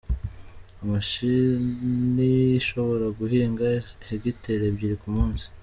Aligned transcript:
Imashini 0.83 2.29
ishobora 2.59 3.05
guhinga 3.19 3.65
hegitari 4.07 4.63
ebyiri 4.71 4.97
ku 5.03 5.09
munsi. 5.15 5.45